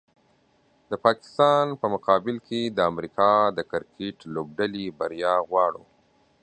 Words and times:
د 0.89 0.91
پاکستان 1.05 1.65
په 1.81 1.85
مقابل 1.93 2.35
کې 2.47 2.61
د 2.77 2.77
امریکا 2.91 3.31
د 3.57 3.59
کرکټ 3.71 4.17
لوبډلې 4.33 4.85
بریا 4.99 5.35
غواړو 5.49 5.83